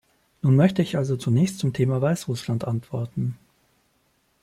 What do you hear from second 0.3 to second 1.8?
Nun möchte ich also zunächst zum